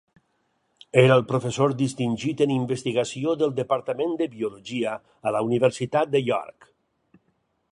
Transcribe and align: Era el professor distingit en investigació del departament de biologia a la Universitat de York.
Era 1.01 1.17
el 1.21 1.25
professor 1.31 1.75
distingit 1.81 2.41
en 2.45 2.53
investigació 2.55 3.35
del 3.41 3.53
departament 3.59 4.17
de 4.23 4.29
biologia 4.39 4.95
a 5.29 5.35
la 5.37 5.43
Universitat 5.51 6.13
de 6.17 6.23
York. 6.31 6.67